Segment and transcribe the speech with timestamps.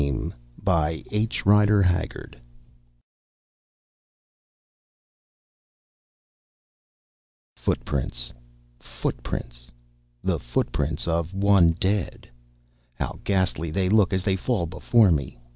[0.03, 0.33] ONLY
[1.11, 2.31] A DREAM
[7.55, 12.27] Footprints—footprints—the footprints of one dead.
[12.95, 15.37] How ghastly they look as they fall before me!